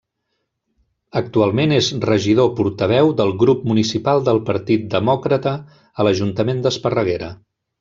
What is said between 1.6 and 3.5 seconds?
és regidor portaveu del